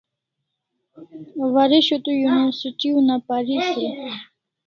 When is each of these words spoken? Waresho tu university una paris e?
Waresho 1.53 1.95
tu 2.03 2.11
university 2.27 2.87
una 3.01 3.15
paris 3.27 3.67
e? 3.87 3.89